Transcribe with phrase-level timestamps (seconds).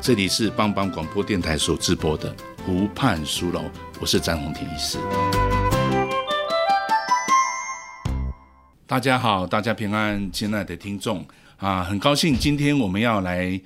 [0.00, 2.34] 这里是帮帮广播电台所直播的
[2.64, 3.64] 湖畔书楼，
[4.00, 4.96] 我是詹宏廷医师。
[8.86, 13.60] 大家好，大家平安，亲爱的听众啊，很高兴今天我们要来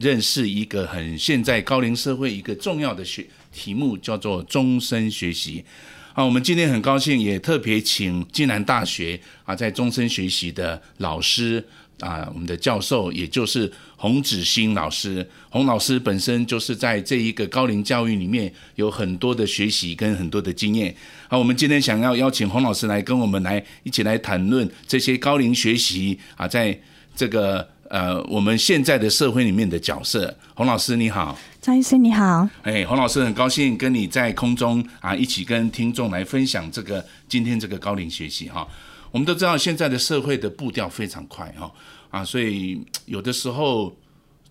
[0.00, 5.64] 认识一个很现在高龄社会一个重要的学题目，叫做终身学习。
[6.12, 11.64] 啊，我们今天很高兴，也特别请暨南大学啊，在终身学习的老师。
[12.00, 20.94] 啊，我们的教授也就是洪子欣老师，洪老师本身就是在这一个高龄教育里面有很多的学习跟很多的经验。
[21.28, 26.78] 好，我们今天想要邀请洪老师来跟我们来一起来谈论这些高龄学习啊，在
[27.16, 30.34] 这个呃我们现在的社会里面的角色。
[30.54, 38.66] 洪老师你好，张医生你好，哎，洪老师很高兴跟你在空中啊一起跟听众来分享这个今天这个高龄学习哈。
[39.10, 41.72] 我们都知道现在的社会的步调非常快哈
[42.10, 43.96] 啊，所以有的时候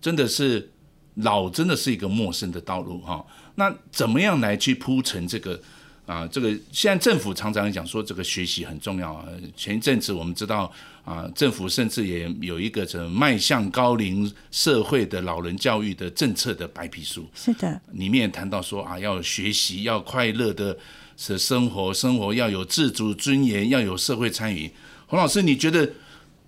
[0.00, 0.70] 真的是
[1.14, 3.24] 老真的是一个陌生的道路哈。
[3.54, 5.60] 那怎么样来去铺成这个
[6.06, 6.26] 啊？
[6.26, 9.26] 这个现在政府常常讲说这个学习很重要啊。
[9.56, 10.72] 前一阵子我们知道
[11.04, 17.28] 啊，政府甚至也有一个什么迈向高龄社会的老人教育的政策的白皮书。
[17.34, 20.76] 是的，里面谈到说啊，要学习，要快乐的。
[21.20, 24.70] 是生活，生活要有自主尊严，要有社会参与。
[25.08, 25.90] 洪老师，你觉得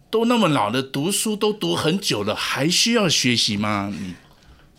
[0.08, 3.92] 都那么老了，读书都读很久了，还需要学习吗？
[3.92, 4.14] 你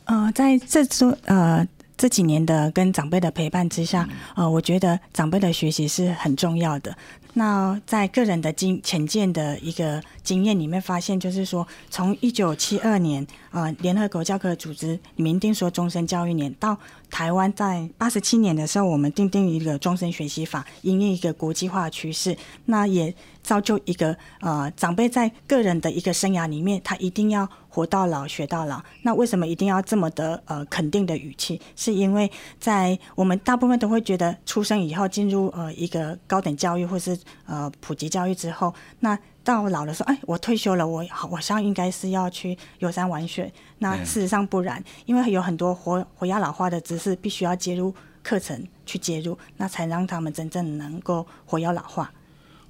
[0.05, 6.95] 呃，在这周呃这几年的跟长辈的陪伴之下，呃，我觉得长辈的学习是很重要的。
[7.33, 16.77] 那在个人的经浅见的一个经验里面发现，就是说，从一九七二年啊，呃，联合国教科组织明定说终身教育年，到
[17.09, 28.81] 台湾在八十七年的时候，我们订定一个终身学习法，因应一个国际化趋势，那也造就一个呃长辈在个人的一个生涯里面，他一定要活到老学到老。
[29.01, 31.59] 那为什么一定要这么的呃肯定的语气？
[31.75, 37.17] 是因为在我们大部分都会觉得，出生以后进入呃一个高等教育或是
[37.47, 43.51] 呃，普及教育之后，那到老的时候，哎，我退休了，我好，我想应该是要去游山玩水。
[43.79, 52.11] 那事实上不然，因为有很多活活压老化的知识，必须要接入课程去接入，那才让他们真正能够活跃老化。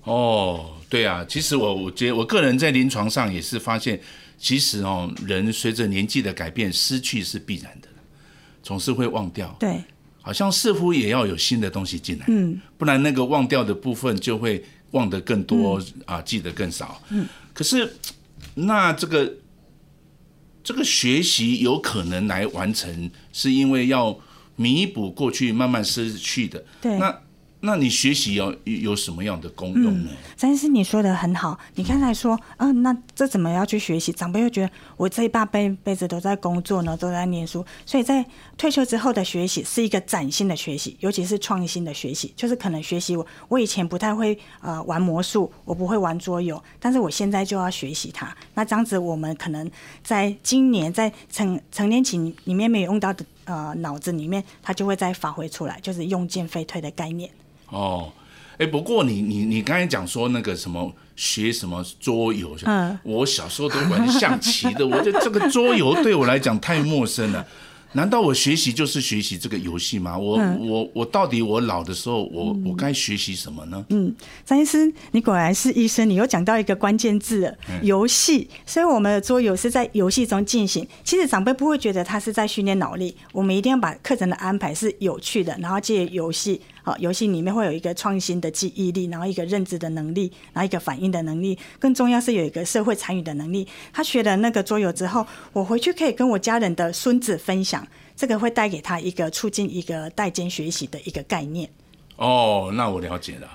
[0.03, 3.99] 哦，对啊，其实我我觉得我个人在临床上也是发现，
[4.37, 7.87] 其实哦，人随着年纪的改变，失去是必然的，
[8.63, 9.55] 总是会忘掉。
[9.59, 9.83] 对。
[10.23, 17.01] 好像似乎也要有新的东西进来，嗯，不然那个忘掉的部分就会忘得更多，嗯、啊，记得更少。
[17.09, 17.95] 嗯，可是
[18.55, 19.33] 那这个
[20.63, 24.17] 这个学习有可能来完成，是因为要
[24.55, 26.63] 弥补过去慢慢失去的。
[26.81, 27.21] 对，那。
[27.63, 30.09] 那你学习有有什么样的功用呢？
[30.35, 31.59] 詹医师，你说的很好。
[31.75, 34.11] 你刚才说，嗯、呃，那这怎么要去学习？
[34.11, 38.25] 长辈又觉得我这一半辈辈子都在工作呢，都在念书，所以在
[38.57, 42.33] 退休之后的学习是一个崭新的学习，尤其是创新的学习。
[42.35, 48.35] 就是可能学习我我以前不太会呃玩魔术，我不会玩桌游，但是我现在就要学习它。
[48.55, 49.69] 那这样子，我们可能
[50.03, 57.29] 在今年在成成年期里面没有用到的呃脑子里面，它就会再发挥出来，就是用进废退的概念。
[57.71, 58.11] 哦，
[58.59, 67.45] 哎，不过你你你刚才讲说那个什么学什么桌游，嗯，我小时候都玩象棋的，我觉得这个桌游对我来讲太陌生了。
[67.93, 70.17] 难道我学习就是学习这个游戏吗？
[70.17, 73.85] 我、嗯、我我到底我老的时候，我我该学习什么呢？
[73.89, 74.15] 嗯，
[74.45, 78.47] 张医师，你果然是医生，你又讲到一个关键字，游戏。
[78.65, 80.87] 所以我们的桌游是在游戏中进行。
[81.03, 93.67] 其实长辈不会觉得他是在训练脑力，我们一定要把课程的安排是有趣的，然后借游戏，好，游戏里面会有一个创新的记忆力，然后一个认知的能力，然后一个反应的能力，更重要是有一个社会参与的能力。
[93.93, 97.87] 他学了那个桌游之后，我回去可以跟我家人的孙子分享。
[98.15, 101.69] 这个会带给他一个促进一个代间学习的一个概念。
[102.17, 103.47] 哦，那我了解了。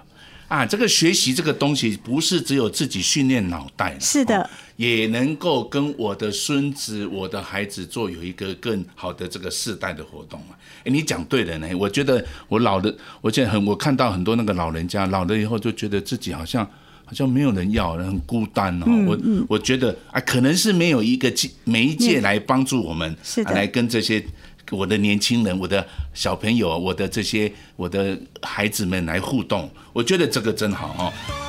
[0.48, 10.54] 啊，这个学习这个东西不是只有自己训练脑袋，是的，哦，也能够跟我的孙子、我的孩子做有一个更好的这个世代的活动嘛。
[10.84, 11.68] 哎，你讲对了呢。
[11.76, 16.64] 我觉得我老的，我现在很，我看到很多那个老人家老了以后就觉得自己好像
[17.04, 18.86] 好像没有人要，很孤单哦。
[18.86, 19.18] 嗯、我
[19.48, 21.32] 我觉得啊，可能是没有一个
[21.64, 24.24] 媒介来帮助我们，是的，来跟这些
[24.70, 29.70] 我的年轻人、我的小朋友、我的这些我的孩子们来互动。
[29.92, 31.12] 我觉得这个真好哦。
[31.12, 31.46] 好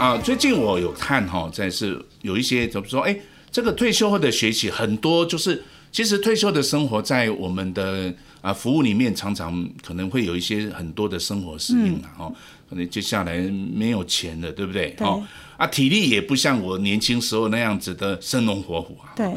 [0.00, 3.02] 啊，最近我有看哈，在是有一些怎么说？
[3.02, 3.14] 哎，
[3.52, 5.62] 这个退休后的学习很多，就是
[5.92, 8.10] 其实退休的生活在我们的
[8.40, 12.32] 啊服务里面，常常可能会有一些很多的生活适应了哈。
[12.70, 13.36] 可能接下来
[13.74, 14.96] 没有钱了，对不对？
[15.00, 15.22] 哦，
[15.58, 19.12] 啊，体力也不像我年轻时候那样子的生龙活虎啊。
[19.14, 19.30] 对，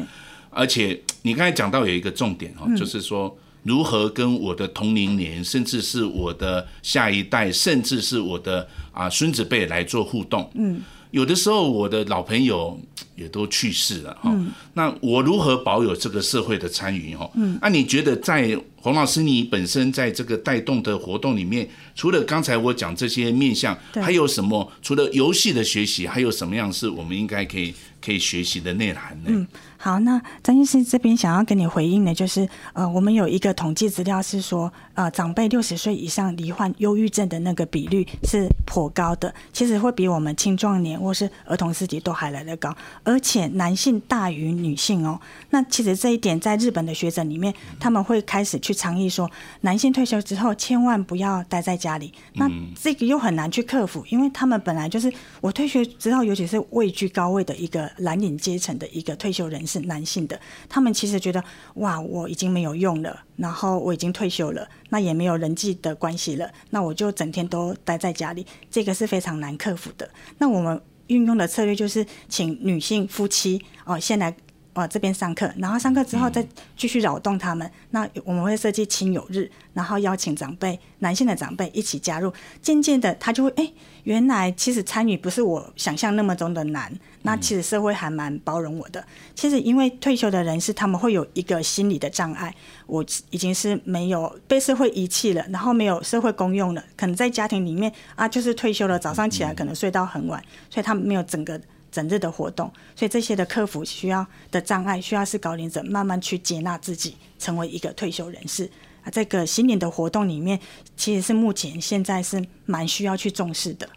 [0.48, 3.36] 而且你刚才讲到有一个重点哈，就是说。
[3.64, 10.48] 如何跟我的同龄年，甚至是我的下一代，甚至是我的啊孙子辈来做互动？
[10.54, 10.80] 嗯，
[11.10, 12.78] 有的时候我的老朋友
[13.16, 14.30] 也都去世了哈。
[14.32, 17.16] 嗯，那我如何保有这个社会的参与？
[17.16, 24.70] 哈，嗯，那你觉得在洪老师你本身在这个带动的活动里面，除了刚才我讲这些面向，还有什么？
[24.82, 27.72] 除了游戏的学习，还有什么样是我们应该可以
[28.04, 29.30] 可以学习的内涵呢？
[29.30, 29.46] 嗯
[29.84, 42.74] 好，那张医师这边想要跟你回应的，就是呃，我们有一个统计资料是说，呃，长辈六十岁以上罹患忧郁症的那个比率是颇高的，其实会比我们青壮年或是儿童时期都还来得高，
[43.04, 45.20] 而且男性大于女性哦。
[45.50, 49.30] 那其实这一点在日本的学者里面，他们会开始去倡议说，
[49.60, 52.12] 男性退休之后千万不要待在家里。
[52.34, 52.50] 那
[52.80, 59.74] 这个又很难去克服，因为他们本来就是我退休之后，尤其是位居高位的一个蓝领阶层的一个退休人士。
[59.84, 61.44] 男性的，他们其实觉得
[61.74, 70.08] 哇，我已经没有用了，然后我已经退休了，那也没有人际的关系了，那我就整天都待在家里，这个是非常难克服的。
[70.38, 74.34] 那我们运用的策略就是，请女性夫妻哦，先来
[74.74, 77.68] 哦这边上课，然后上课之后再继续扰动他们。
[77.90, 83.72] 那我们会设计亲友日，然后邀请长辈，男性的长辈一起加入，渐渐的他就会哎。
[84.04, 86.92] 原来其实参与不是我想象那么中的难，
[87.22, 89.02] 那其实社会还蛮包容我的。
[89.34, 92.54] 其实因为退休的人士，他们会有一个心理的障碍，
[92.86, 101.58] 我已经是没有被社会遗弃了，然后没有社会公用了，可能在家庭里面啊，就是退休了，早上起来可能睡到很晚，所以他们没有整个
[101.94, 108.68] 整日的活动，所以这些的克服需要的障碍，需要是高龄者慢慢去接纳自己，成为一个退休人士。
[109.04, 110.58] 啊，这个新年的活动里面，
[110.96, 113.88] 其实是目前现在是蛮需要去重视的。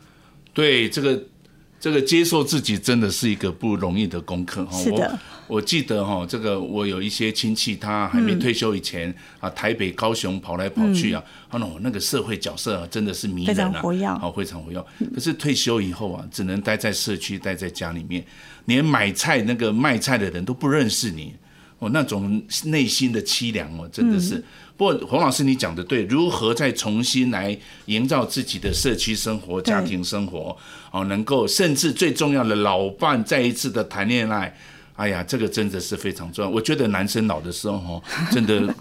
[0.54, 1.20] 对，这个
[1.80, 4.78] 这个接受自己真的是一个不容易的功课哈。
[4.78, 5.20] 是的。
[5.48, 13.58] 我我记得哈，这个我有一些亲戚，他还没退休以前啊，台北、高雄跑来跑去啊，啊，那那个社会角色真的是迷人
[14.06, 14.84] 啊，好非常活跃。
[15.14, 18.26] 可是退休以后啊，只能待在社区，待在家里面，
[18.66, 21.34] 连买菜那个卖菜的人都不认识你。
[21.80, 24.36] 哦，那种内心的凄凉哦，真的是。
[24.36, 24.44] 嗯、
[24.76, 30.58] 不过洪老师你讲的对，如何再重新来营造自己的社区生活、家庭生活，
[30.92, 34.56] 哦，能够甚至最重要的老伴再一次的谈恋爱，
[34.96, 36.50] 哎呀，这个真的是非常重要。
[36.50, 38.74] 我觉得男生老的时候哦， 真的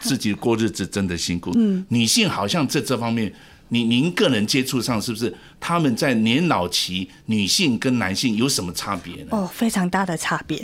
[0.00, 1.52] 自己过日子真的辛苦。
[1.54, 3.32] 嗯，女性好像在这方面。
[3.68, 9.28] 你您个人接触上是不是他们在年老期，女性跟男性有什么差别呢？
[9.30, 10.62] 哦，非常大的差别。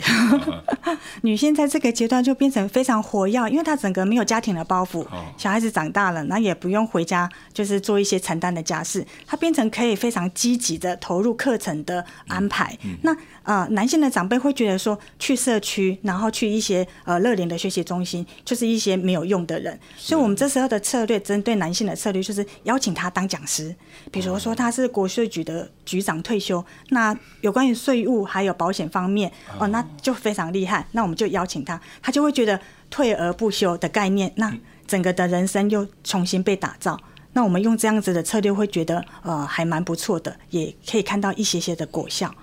[1.21, 5.05] 女性在这个阶段就变成非常活跃，因为她整个没有家庭的包袱，
[5.37, 12.77] 小孩子长大了，那也不用回家，就是做一些承担的家事，她变成可以非常积极的投入课程的安排。
[12.83, 19.77] 嗯嗯、那呃，男性的长辈会觉得说，去社区，然后去一些呃乐龄的学习中心，就是一些没有用的人。
[19.97, 23.75] 所以，我们这时候的策略，针对男性的策略，就是邀请他当讲师。
[24.11, 30.87] 比如说，他是国税局的局长退休，那有关于税务还有保险方面，哦，那就非常厉害。
[30.91, 32.59] 那我们就邀请他，他就会觉得
[32.91, 36.97] 退而不休的概念，那整个的人生又重新被打造。
[37.33, 42.33] 那我们用这样子的策略，会觉得呃还蛮不错的，也可以看到一些些的果效。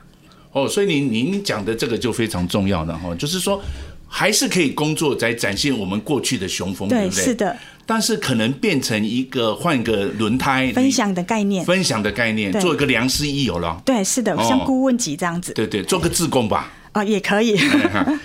[0.53, 3.63] 哦，所以您您讲的这个就非常重要的哈，就是说
[4.13, 7.25] 还是可以工作在展现我们过去的雄风，对不对？
[7.25, 7.57] 是的。
[7.87, 13.81] 但是可能变成一个换个轮胎，分享的概念，分享的概念，做一个良师益友了。
[13.85, 15.53] 对，是的，像顾问级这样子。
[15.55, 16.73] 对对，做个自工吧。
[16.93, 17.57] 啊、呃，也可以，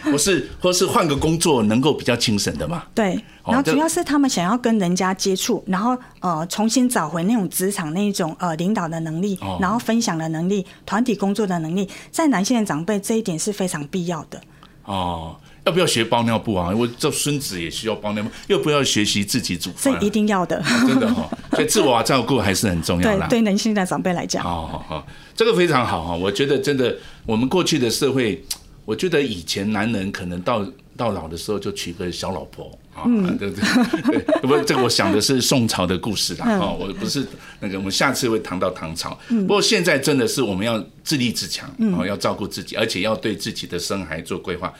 [0.03, 2.83] 或是或是换个工作能够比较精神的嘛。
[2.95, 3.15] 对，
[3.45, 14.41] 然后主要是他们想要跟人家接触，然后呃重新找回那种职场那一种呃领导的能力，然后分享的能力，团体工作的能力，在男性的长辈这一点是非常必要的。
[14.85, 16.71] 哦，要不要学包尿布啊？
[16.75, 19.93] 我这孙子也需要包尿布，又不要学习自己煮饭？
[19.99, 21.29] 这一定要的，真的哈。
[21.51, 23.19] 所以自我照顾还是很重要的。
[23.27, 26.15] 对，对男性的长辈来讲，好好好，这个非常好哈。
[26.15, 26.95] 我觉得真的，
[27.25, 28.43] 我们过去的社会。
[28.85, 30.63] 我觉得以前男人可能到
[30.95, 33.01] 到老的时候就娶个小老婆啊，
[33.39, 34.21] 对不对？
[34.21, 37.25] 对，不，这个我想的是宋朝的故事啦，啊，我不是
[37.59, 39.17] 那个，我们下次会谈到唐朝。
[39.27, 41.67] 不过现在真的是我们要自立自强，
[41.97, 44.71] 啊，要照顾自己，而且要对自己的生孩做规划。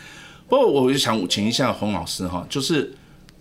[0.47, 2.93] 不过我就想请一下洪老师哈，就是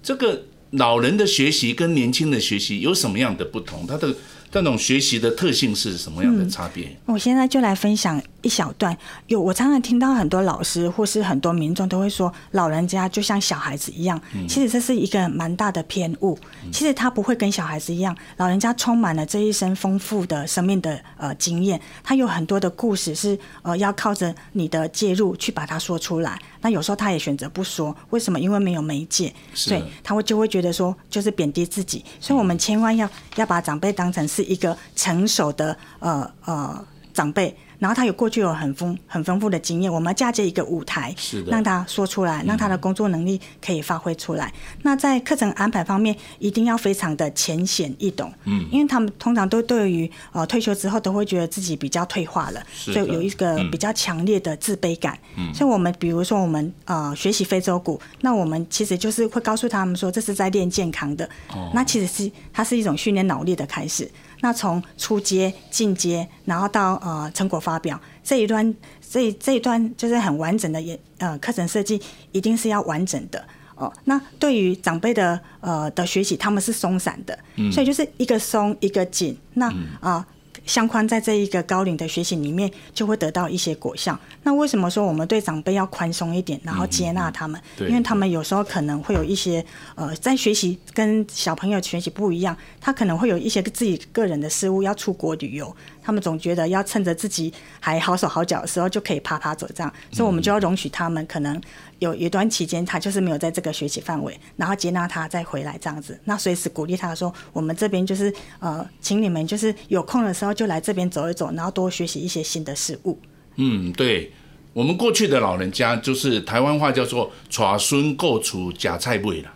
[0.02, 3.87] 这个老人的学习跟年轻的学习有什么样的不同？
[3.87, 4.14] 他的
[4.52, 6.96] 那种学习的特性是什么样的差别？
[7.06, 8.23] 我现在就来分享。
[8.44, 8.96] 一小段
[9.26, 14.20] 有，我常常听到很多老师或是很多民众都会说，老人家就像小孩子一样。
[14.46, 16.38] 其实这是一个蛮大的偏误。
[16.70, 26.38] 其实他不会跟小孩子一样，老人家充满了这一生丰富的生命的呃经验，他有很多的故事是呃要靠着你的介入去把它说出来。
[26.60, 28.38] 那有时候他也选择不说，为什么？
[28.38, 32.04] 因为没有媒介，所以他会就会觉得说就是贬低自己。
[32.20, 37.56] 所以我们千万要要把长辈当成是一个成熟的呃呃长辈。
[37.84, 44.46] 然后他有过去有很丰很丰富的经验，我们要嫁接一个舞台，是的，让他说出来，让他的工作能力可以发挥出来。
[44.46, 55.18] 嗯、那在课程安排方面，一定要非常的浅显易懂，嗯，因为他们通常都对于呃退休之后都会觉得自己比较退化了，所以有一个比较强烈的自卑感。
[55.36, 64.10] 嗯，所以我们比如说我们呃学习非洲鼓，那我们其实就是会告诉他们说，这是在练健康的，哦，那其实是它是一种训练脑力的开始。
[64.40, 68.75] 那从初阶、进阶，然后到呃成果发表这一段，
[69.09, 72.00] 这这一段就是很完整的也呃课程设计，
[72.33, 73.93] 一定是要完整的哦。
[74.04, 80.26] 那对于长辈的呃的学习，他们是松散的，嗯、所以就是一个松一个紧，那啊。
[80.66, 84.19] 相宽在这一个高龄的学习里面，就会得到一些果效。
[84.45, 87.61] 那为什么说我们对长辈要宽松一点，然后接纳他们？
[87.81, 89.62] 因为他们有时候可能会有一些
[89.95, 101.61] 呃，在学习跟小朋友学习不一样，他可能会有一些自己个人的事务要出国旅游，他们总觉得要趁着自己还好手好脚的时候就可以趴趴走这样，所以我们就要容许他们可能。
[102.00, 113.18] 有一段期间，他就是没有在这个学习范围，然后接纳他再回来这样子，那随时鼓励他说：“我们这边就是呃，请你们就是有空的时候就来这边走一走，然后多学习一些新的事物。”
[113.56, 114.30] 嗯，对，
[114.75, 119.53] 我们过去的老人家就是台湾话叫做“带孙过厝吃菜味”了，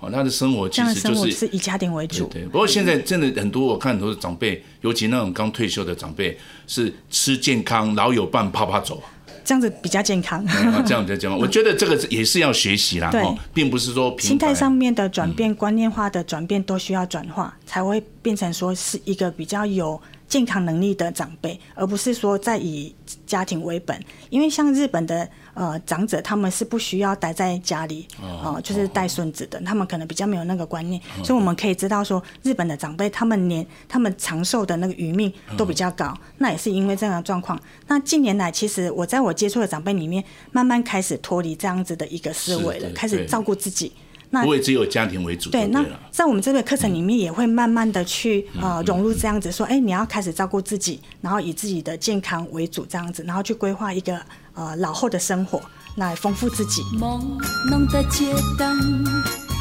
[0.00, 2.26] 哦，他的生活其实就是是以家庭为主。
[2.28, 9.02] 对，不过现在真的很多，我看很多长辈，尤其那种刚退休的长辈，是吃健康，老有伴趴趴走。
[9.42, 11.36] 这样子比较健康，嗯，这样比较健康。
[11.40, 22.94] 我觉得这个也是要学习啦，对，并不是说心态上面的转变、观念化的转变都需要转化，才会变成说是一个比较有健康能力的长辈，而不是说在以
[23.26, 24.02] 家庭为本。
[24.30, 25.28] 因为像日本的。
[25.52, 37.60] 呃，长者他们是不需要待在家里，哦、呃，就是带孙子的，哦，他们可能比较没有那个观念，哦，所以我们可以知道说，日本的长辈他们年他们长寿的那个余命都比较高，哦，那也是因为这样的状况。
[37.88, 43.92] 那近年来，其实我在我接触的长辈里面，慢慢开始脱离这样子的一个思维了，开始照顾自己。
[44.32, 54.20] 那不会只有家庭为主对，对，那在我们这个课程里面，也会慢慢的去呃融入这样子说，哎，你要开始照顾自己，然后以自己的健康为主这样子，然后去规划一个
[54.54, 55.60] 呃老后的生活，
[55.96, 56.82] 来丰富自己。
[56.96, 57.20] 朦
[57.68, 59.04] 胧的街灯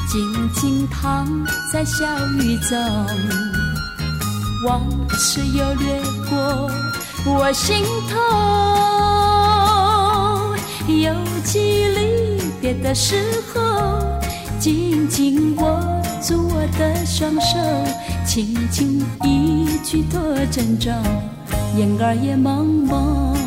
[0.08, 1.28] 静静躺
[1.74, 2.06] 在小
[2.38, 2.78] 雨中，
[4.68, 6.00] 往事又掠
[6.30, 6.70] 过
[7.26, 8.20] 我心头，
[10.94, 11.12] 有
[11.44, 14.19] 几离别的时候。
[14.60, 15.80] 紧紧握
[16.22, 17.58] 住我的双手，
[18.26, 20.94] 轻轻一句多珍重，
[21.78, 23.38] 眼儿也朦胧。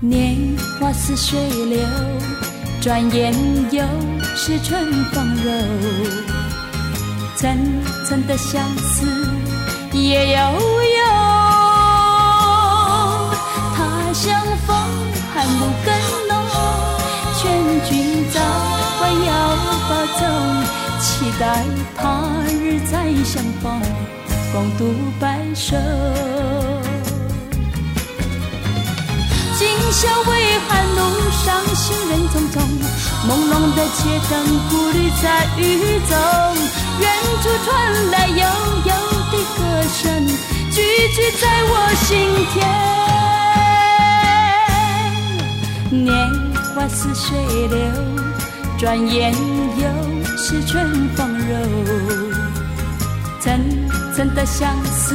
[0.00, 0.36] 年
[0.80, 1.78] 华似水流，
[2.80, 3.32] 转眼
[3.70, 3.84] 又
[4.34, 5.52] 是春风柔。
[7.36, 7.56] 层
[8.04, 9.06] 层的相思
[9.92, 11.17] 也悠悠，
[21.38, 21.64] 待
[21.96, 23.80] 他日再相逢，
[24.52, 25.76] 共度白首。
[29.56, 32.56] 今宵微寒路上行人匆匆，
[33.28, 34.32] 朦胧的街灯
[34.68, 35.60] 孤旅在雨
[36.08, 36.12] 中，
[37.00, 37.02] 远
[37.40, 37.70] 处传
[38.10, 38.42] 来悠
[38.84, 38.90] 悠
[39.30, 39.58] 的歌
[39.92, 40.26] 声，
[40.72, 40.76] 句
[41.14, 42.06] 句在我心
[42.52, 42.56] 田。
[46.04, 46.06] 年
[46.74, 47.26] 华似水
[47.68, 47.78] 流，
[48.76, 49.32] 转眼
[49.76, 49.82] 又
[50.36, 51.07] 是春
[54.18, 55.14] 真的相思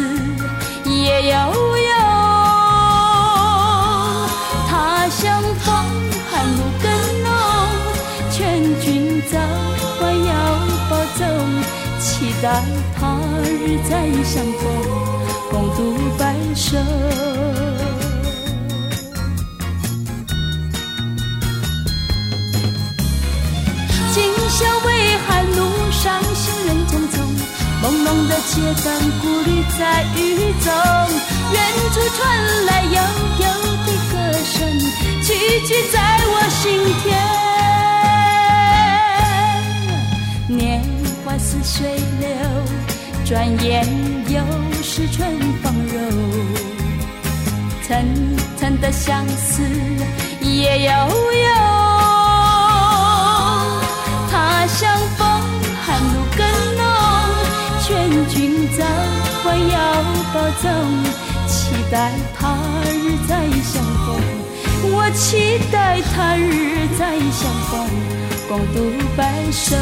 [0.85, 1.35] 也悠
[1.77, 1.91] 悠，
[4.69, 5.75] 他乡风
[6.31, 6.89] 寒露更
[7.21, 7.29] 浓，
[8.31, 9.37] 劝君早
[10.01, 10.31] 晚要
[10.89, 11.21] 保重，
[11.99, 12.63] 期待
[12.97, 13.91] 他日再
[14.23, 14.63] 相逢，
[15.51, 15.79] 共度
[16.17, 16.77] 白首。
[28.33, 28.85] 的街灯，
[29.21, 30.17] 孤旅在雨
[30.59, 30.67] 中。
[31.53, 31.55] 远
[31.93, 32.19] 处传
[32.65, 32.97] 来悠
[33.39, 33.45] 悠
[33.85, 34.13] 的歌
[34.43, 34.57] 声，
[35.21, 35.27] 句
[35.67, 36.61] 句在我心
[37.03, 37.05] 田。
[40.47, 40.81] 年
[41.23, 41.77] 华似水
[42.19, 42.27] 流，
[43.23, 43.31] 转
[43.63, 43.71] 眼
[44.27, 44.41] 又
[44.81, 45.95] 是春风柔。
[47.85, 47.89] 层
[48.57, 49.61] 层的相思
[50.41, 51.47] 也悠悠。
[54.31, 54.89] 他乡，
[57.85, 58.85] 劝君早
[59.43, 60.71] 晚要保重，
[61.45, 64.15] 期待他日再相逢。
[64.85, 67.85] 我期待他日再相逢，
[68.47, 69.75] 共度白首。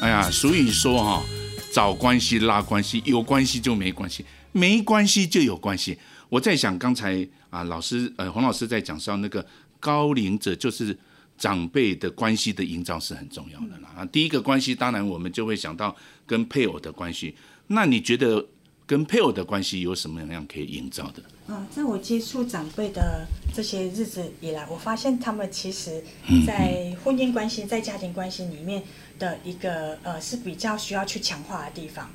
[0.00, 1.22] 哎呀，所以说哈，
[1.70, 5.98] 找关系拉关系，有关系就没关系，没关系就有关系。
[6.30, 9.44] 我在想，刚才啊，老师呃，洪老师在讲到那个。
[9.82, 10.96] 高龄者就是
[11.42, 13.92] 长辈的关系的营造是很重要的啦。
[13.96, 17.34] 啊，第一个关系当然我们就会想到跟配偶的关系。
[17.66, 18.46] 那你觉得
[18.86, 21.20] 跟配偶的关系有什么样可以营造的？
[21.52, 26.04] 啊，在我接触长辈的这些日子以来，我发现他们其实，
[26.46, 28.80] 在婚姻关系、在家庭关系里面
[29.18, 32.08] 的一个呃是比较需要去强化的地方。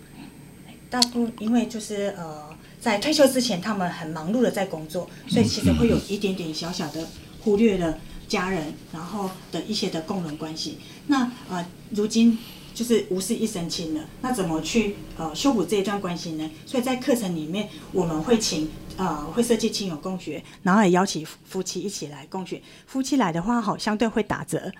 [0.89, 7.05] 大部分因为就是呃在退休之前，他们很忙碌的在工作，所以其实会有一点点小小的。
[7.39, 10.77] 忽略了家人，然后的一些的共同关系。
[11.07, 12.37] 那呃，如今
[12.73, 16.49] 就是无事一身轻了，那怎么去呃修补这一段关系呢？
[16.65, 22.61] 所以在课程里面，我们会请呃会设计亲友共学，然后也邀请夫妻一起来共学。
[22.85, 24.71] 夫妻来的话，好相对会打折。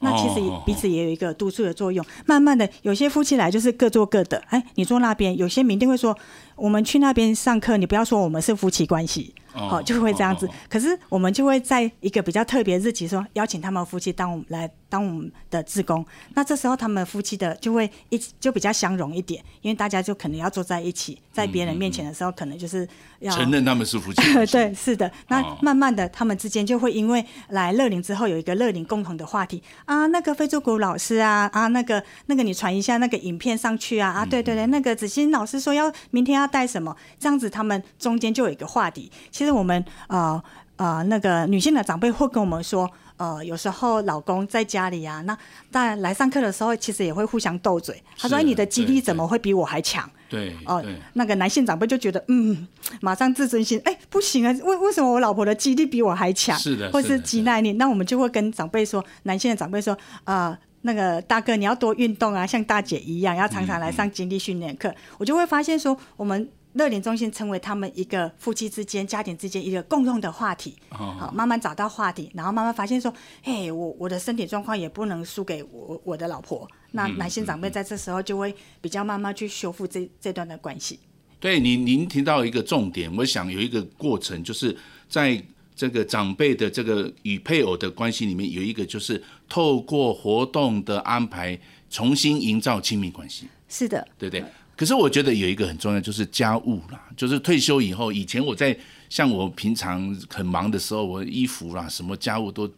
[0.00, 2.04] 那其实彼此也有一个督促的作用。
[2.26, 6.14] 慢慢的，有些夫妻来就是各做各的，哎，你坐那边，有些民定会说，
[6.56, 9.34] 我们去那边上课，你不要说我们是夫妻关系。
[9.54, 10.48] 好，就会这样子。
[10.68, 16.06] 可是我们就会在一个比较特别日期，说邀请他们夫妻当我们来当我们的志工。
[16.34, 24.22] 那这时候他们夫妻的就会一就比较相融一点，因为大家就可能要坐在一起，在别人面前的时候，可能就是要承认他们是夫妻。
[24.52, 25.10] 对，是的。
[25.26, 39.10] 那慢慢的，他们之间就会因为来乐龄之后有一个乐龄共同的话题啊，那个非洲鼓老师啊啊，那个那个你传一下那个影片上去啊啊，对对对，那个子欣老师说要明天要带什么，这样子他们中间就有一个话题。
[39.32, 40.40] 其实我们呃
[40.76, 45.36] 呃那个女性的长辈会跟我们说，呃有时候老公在家里啊，那
[45.70, 48.02] 当然来上课的时候，其实也会互相斗嘴。
[48.18, 52.66] 他说：“你的肌力怎么会比我还强？”对，哦、呃，那个男性长辈就觉得，嗯，
[53.00, 56.58] 马上自尊心，哎，不行啊，为为什么我老婆的肌力比我还强？
[56.58, 64.88] 是的，或是肌耐力，那我们就会跟长辈说，男性的长辈说，啊、呃，那个大哥你要多运动啊，像大姐一样，要常常来上肌力训练课。
[64.88, 66.48] 嗯、我就会发现说，我们。
[66.74, 70.76] 乐龄中心成为他们一个夫妻之间、家庭之间一个共用的话题。
[70.90, 76.68] 好，慢慢找到话题，然后慢慢发现说，嘿，我我的身体状况也不能输给我我的老婆。
[76.92, 81.00] 那男性长辈在这时候就会比较慢慢去修复这这段的关系。
[81.40, 84.76] 对，您您提到一个重点，我想有一个过程，就是
[85.08, 85.42] 在
[85.76, 91.58] 这个长辈的这个与配偶的关系里面，有一个就是透过活动的安排，
[91.90, 93.48] 重新营造亲密关系。
[93.68, 94.44] 是的，对不对？
[94.76, 97.00] 可是我觉得有一个很重要，就是家务啦。
[97.16, 98.76] 就是退休以后，以前我在
[99.08, 102.70] 像我平常很忙的时候，我衣服啦什么家务都，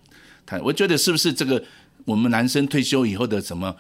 [0.62, 1.62] 我觉得是不是这个
[2.04, 3.74] 我们男生退休以后的什么？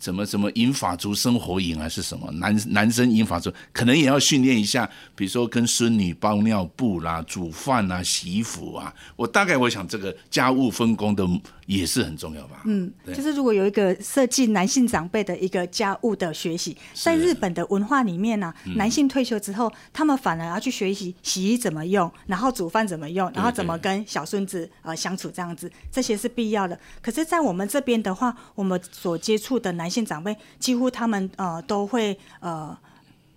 [0.00, 8.94] 怎么怎么银发族生活营还是什么男男生银发族可能也要训练一下，比如说跟孙女包尿布啦、煮饭啊、洗衣服啊。
[9.14, 11.28] 我大概我想这个家务分工的
[11.70, 12.62] 也是很重要吧。
[12.64, 26.76] 嗯，就是如果有一个设计男性长辈的一个家务的学习，在日本的文化里面呢、啊，男性退休之后，他们反而要去学习洗衣怎么用，然后煮饭怎么用，然后怎么跟小孙子呃相处这样子，这些是必要的。
[27.00, 32.76] 可是，在我们这边的话，我们所接触的男性长辈几乎他们呃都会呃，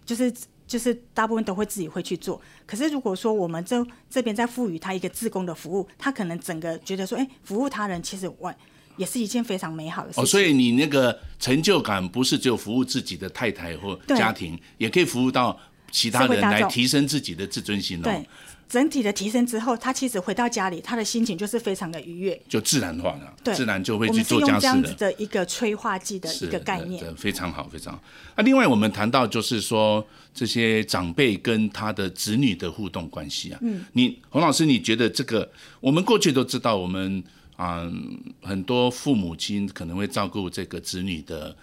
[0.06, 0.34] 就是
[0.74, 2.42] 就是大部分都会自己会去做。
[2.66, 8.52] 可是如果说我们这这边在赋予他一个自工的服务，他可能整个觉得说，哎，服务他人其实我
[8.98, 10.24] 也是一件非常美好的事情。
[10.24, 15.60] 哦，所以你那个成就感不是只有服务自己的太太或家庭，也可以服务到
[15.94, 18.04] 其他人来提升自己的自尊心哦。
[18.04, 18.28] 对。
[18.70, 28.02] 整体的提升之后，他其实回到家里，他的心情就是非常的愉悦，就自然化了，对，自然就会去做这样子的一个催化剂的一个概念，非常好，非常好。
[28.36, 30.04] 那、啊、另外我们谈到就是说
[30.34, 35.48] 这些长辈跟他的子女的互动关系啊，嗯，你洪老师，你觉得这个
[35.80, 37.24] 我们过去都知道，我们
[37.56, 37.94] 啊、呃、
[38.42, 41.56] 很多父母亲可能会照顾这个子女的。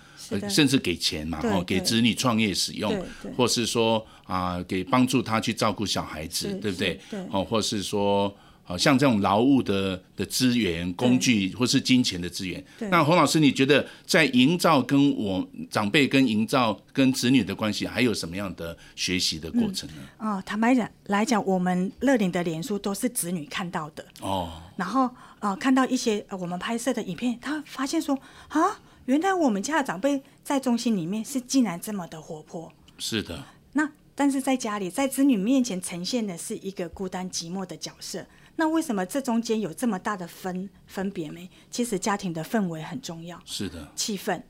[0.48, 3.04] 甚至给钱嘛，哦，给子女创业使用，
[3.36, 7.00] 或是说啊、呃，给帮助他去照顾小孩子，对不对？
[7.10, 12.64] 对，哦，或是说，好像这种劳务的的资源、工具，或是金钱的资源。
[12.90, 19.96] 那洪老师，你觉得在营造跟我长辈跟营造跟子女的关系，还有什么样的学习的过程呢？
[20.20, 28.16] 嗯、哦，坦白讲来讲，我们乐龄的脸书都是子女看到的哦，然后呃，看到一些我们拍摄的影片，他发现说
[28.48, 28.78] 啊。
[29.10, 33.44] 原来我们家的长辈在中心里面是竟然这么的活泼，是的。
[33.72, 38.24] 那但是在家里，在子女面前呈现的是一个孤单寂寞的角色。
[38.54, 41.50] 那为什么这中间有这么大的分分别没？
[41.72, 44.40] 其实家庭的氛围很重要，是的，气氛。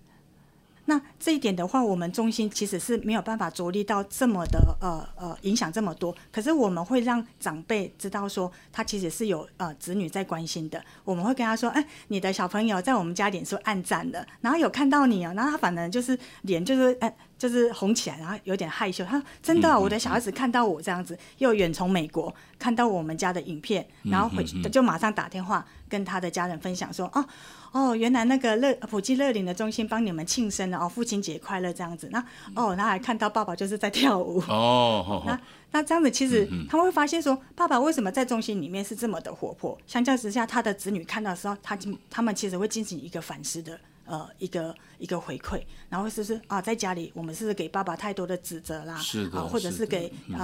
[0.91, 6.13] 那这一点的话，我们中心其实是没有办法着力到这么的呃呃影响这么多。
[6.33, 10.83] 可是我们会让长辈知道说，他其实是有呃子女在关心的。
[11.05, 17.15] 我们会跟他说，哎，你的小朋友在我们家脸书暗赞了，然后有看到你哦，然后他反而就是脸就是哎。
[17.41, 19.03] 就是红起来，然后有点害羞。
[19.03, 27.27] 他说：“真的、啊，我的小孩子看到我这样子，又远从美国看到我们家的影片，然后回就马上打电话跟他的家人分享说：‘哦
[27.73, 32.19] 哦，原来那个乐普济乐龄的中心帮你们庆生了哦，父亲节快乐这样子。’那
[32.55, 35.23] 哦，然后还看到爸爸就是在跳舞哦。
[35.27, 35.41] 那
[35.73, 39.79] 那这样子，其实他们会发现说，爸爸为什么在中心里面是这么的活泼？
[39.87, 41.79] 相较之下，他的子女看到的时候，他
[42.11, 43.79] 他们其实会进行一个反思的。”
[44.11, 50.37] 呃，一个一个回馈，然后是不是啊，在家里我们是给爸爸太多的指责啦，是的，啊，或者是给啊、嗯、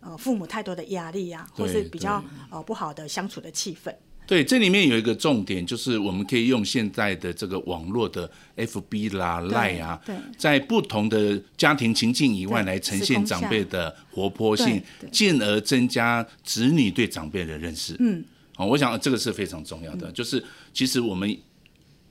[0.00, 3.94] 呃，呃父母太多的压力呀、啊，或是比较呃不好的相处的气氛。
[4.30, 10.00] 对，这里面有一个重点，就是我们可以用现在的这个网络的 FB 啦、Line 啊，
[10.38, 17.96] 在不同的家庭情境以外来呈现长辈的活泼性，进而增加子女对长辈的认识。
[17.98, 21.36] 嗯，好，我想这个是非常重要的，嗯、就是其实我们。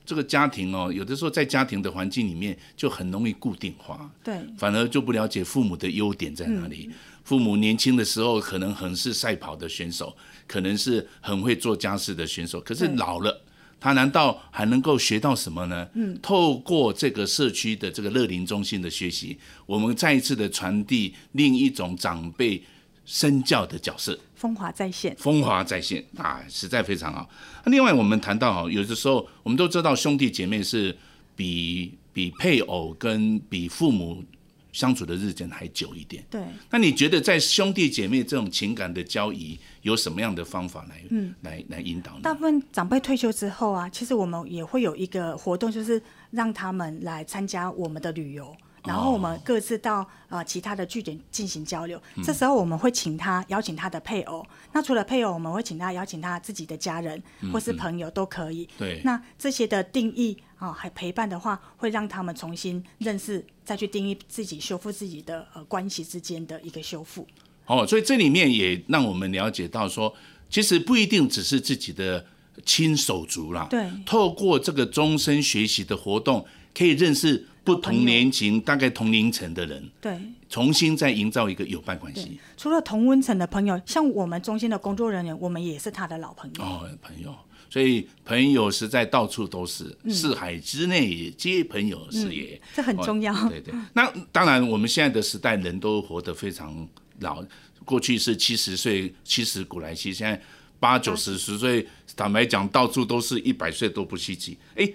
[0.02, 6.88] 这个家庭哦，有的时候在家庭的环境里面就很容易固定化，对，反而就不了解父母的优点在哪里。
[6.90, 10.16] 嗯、父母年轻的时候可能很是赛跑的选手，
[10.50, 13.40] 可能是很会做家事的选手，可是老了，
[13.78, 15.88] 他难道还能够学到什么呢？
[15.94, 22.60] 嗯，透过这个社区的这个乐龄中心的学习，我们再一次的传递另一种长辈
[23.04, 24.18] 身教的角色。
[24.34, 27.30] 风华再现，风华再现啊，实在非常好。
[27.66, 30.96] 另外，我们谈到哈，有的时候我们都知道兄弟姐妹是
[31.36, 34.24] 比比配偶跟比父母
[34.72, 36.24] 相处的日子还久一点。
[36.30, 36.42] 对。
[36.70, 42.20] 那你觉得在兄弟姐妹这种情感的交易，有什么样的方法来嗯来来引导呢？
[42.22, 48.56] 大部分长辈退休之后啊，其实我们也会有一个活动，就是让他们来参加我们的旅游。
[48.82, 54.42] 然后我们各自到呃其他的据点进行交流，嗯，这时候我们会请他邀请他的配偶。
[54.72, 58.66] 那除了配偶，我们会请他邀请他自己的家人或是朋友都可以。
[58.78, 59.00] 对，嗯。
[59.04, 67.26] 那这些的定义啊，还陪伴的话，会让他们重新认识，再去定义自己，修复自己的呃关系之间的一个修复。
[67.66, 70.14] 哦，所以这里面也让我们了解到说，
[70.48, 72.24] 其实不一定只是自己的
[72.64, 73.66] 亲手足啦。
[73.68, 73.90] 对。
[74.06, 77.46] 透过这个终身学习的活动，可以认识。
[77.62, 80.18] 不同年龄，大概同龄层的人，对，
[80.48, 82.40] 重新再营造一个友伴关系。
[82.56, 86.64] 除了同温层的朋友，像我们中心的工作人员，我们也是他的老朋友。
[86.64, 87.36] 哦，朋友，
[87.70, 93.32] 所以朋友实在到处都是，嗯、四海之内皆朋友是也、嗯，这很重要。
[93.32, 93.72] 哦、对对。
[93.94, 96.86] 那当然，我们现在的时代人都活得非常
[97.20, 97.42] 老，
[97.84, 100.42] 过去是七十岁、七十古来稀，现在
[100.78, 104.58] 八九十十岁，坦白讲，到处都是一百岁都不稀奇。
[104.74, 104.92] 哎。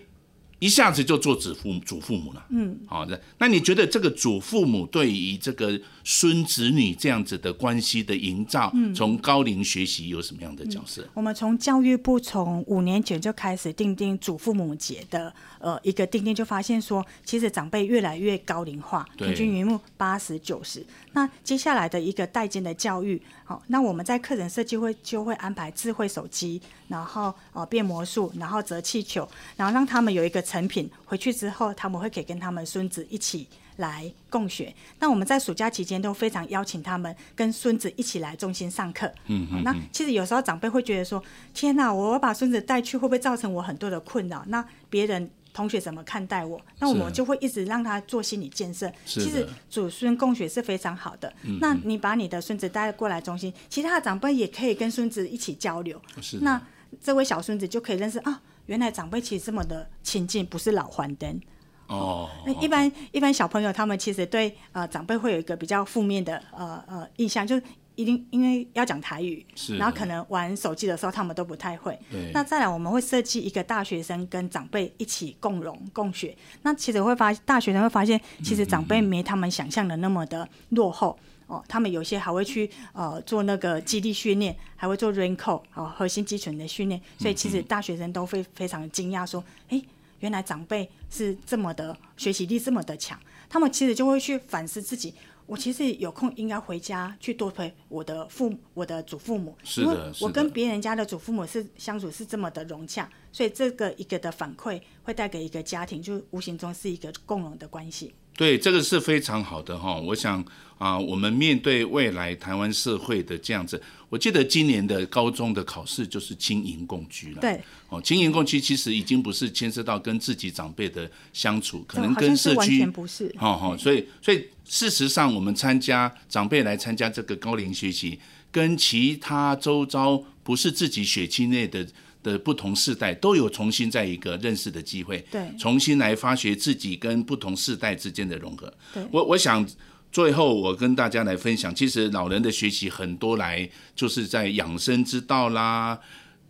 [0.60, 3.22] 一下子就做祖父祖父母了，嗯，好的。
[3.38, 11.02] 那你觉得这个祖父母对于这个孙子女这样子的关系的营造，从高龄学习有什么样的角色？
[11.02, 20.86] 嗯、我们从教育部从五年前就开始定定祖父母节的呃一个定定，就发现说，其实长辈越来越高龄化，平均年龄八十九十。
[21.12, 30.46] 那接下来的一个代间的教育，好，那我们在课程设计会就会安排智慧手机，然后呃变魔术，然后折气球，然后让他们有一个。
[30.46, 34.74] 成品回去之后，他们会可以跟他们孙子一起来共学。
[35.00, 39.08] 那我们在暑假期间都非常邀请他们跟孙子一起来中心上课。
[39.28, 39.64] 嗯嗯。
[39.64, 46.60] 那其实有时候长辈会觉得说：“天哪，我把孙子带去会不会造成我很多的困扰？”那别人同学怎么看待我？
[46.80, 48.92] 那我们就会一直让他做心理建设。
[49.06, 51.34] 其实祖孙共学是非常好的。
[51.62, 56.02] 那你把你的孙子带过来中心，其他的长辈也可以跟孙子一起交流。
[56.42, 56.62] 那
[57.02, 61.40] 这位小孙子就可以认识啊，原来长辈其实这么的亲近，不是老还灯。
[61.88, 67.64] 哦，那一般一般小朋友他们其实对呃长辈会有一个比较负面的呃呃印象，就是。
[67.98, 71.98] 一定因为要讲台语，是，然后可能玩手机的时候他们都不太会。
[72.12, 72.30] 对。
[72.34, 76.36] 那再来我们会设计一个大学生跟长辈一起共融共学。
[76.64, 81.64] 那其实会发大学生会发现，其实长辈没他们想象的那么的落后嗯嗯哦。
[81.70, 87.00] 他们有些还会去呃做那个基地训练，还会做 range 哦核心肌群的训练。
[87.18, 89.86] 所以其实大学生都会非常惊讶说，哎、欸，
[90.20, 93.20] 原来长辈是这么的学习力这么的强。
[93.50, 95.14] 他们其实就会去反思自己。
[95.48, 108.16] 我其实有空应该回家去多陪我的父母，我的祖父母，是的，因为我跟别人家的祖父母是相处是这么的融洽，所以这个一个的反馈会带给一个家庭，就无形中是一个共荣的关系。
[108.38, 109.96] 对，这个是非常好的哈。
[109.96, 110.44] 我想
[110.78, 117.40] 啊，我们面对未来台湾社会的这样子，我记得今年的高中的考试就是经营共居了。
[117.40, 123.34] 对，哦，经营共居其实已经不是牵涉到跟自己长辈的相处，可能跟社区不是。
[123.38, 128.20] 好好，所以所以事实上，我们参加长辈来参加这个高龄学习，
[128.52, 131.88] 跟其他周遭不是自己血亲内的。
[132.26, 138.74] 的不同世代都有重新在一个认识的机会，对，重新来发掘自己跟不同世代之间的融合。
[138.92, 139.64] 对，我我想
[140.12, 146.00] 最后我跟大家来分享，其实老人的学习很多来就是在养生之道啦，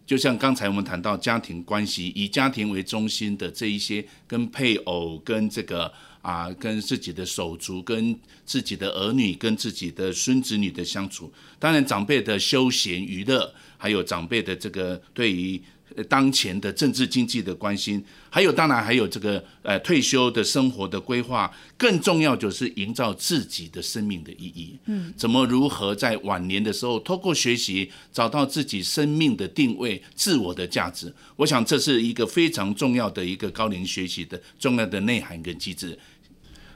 [0.05, 5.91] 就像刚才我们谈到家庭关系，以家庭为中心的这一些跟配偶、跟这个
[6.25, 13.53] 啊、跟自己的手足、跟自己的儿女、跟自己的孙子女的相处，当然长辈的休闲娱乐。
[13.77, 15.61] 还有长辈的这个对于
[16.09, 24.79] 当前的政治经济的关心，还有当然还有这个呃退休的生活的规划，更重要就是营造自己的生命的意义。
[24.85, 31.13] 嗯，怎么如何在晚年的时候透过学习找到自己生命的定位、自我的价值？
[31.35, 35.97] 我想这是一个非常重要的一个高龄学习的重要的内涵跟机制。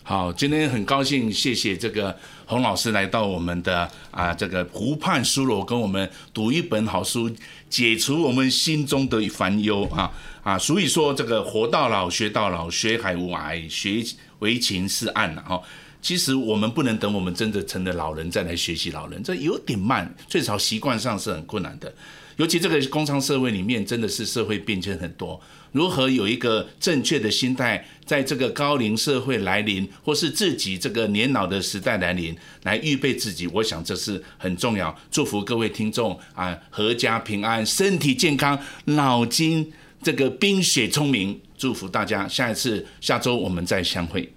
[0.09, 2.17] 好，今天很高兴，谢谢这个
[2.47, 7.29] 洪老师来到我们的啊这个湖畔书楼，跟我们读一本好书，
[7.69, 10.57] 解除我们心中的烦忧啊啊！
[10.57, 14.03] 所以说这个活到老学到老，学海无涯，学
[14.39, 15.61] 为情是岸哈、啊。
[16.01, 21.93] 其实我们不能等我们真的成了老人再来学习老人，这有点慢，最少习惯上是很困难的。
[22.39, 25.39] 尤其这个工商社会里面，真的是社会变迁很多。
[25.73, 34.97] 如何有一个正确的心态，在这个高龄社会来临，或是自己这个年老的时代来临，来预备自己，我想这是很重要。
[35.11, 41.41] 祝福各位听众啊，阖家平安，身体健康，脑筋这个冰雪聪明。
[41.57, 44.31] 祝福大家，下一次下周我们再相会。